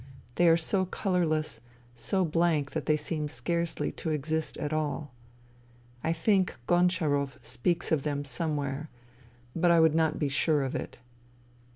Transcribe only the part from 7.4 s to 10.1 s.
speaks of them somewhere, but I would